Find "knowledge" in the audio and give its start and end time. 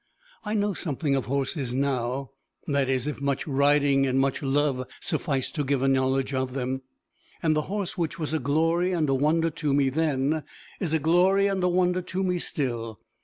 5.87-6.33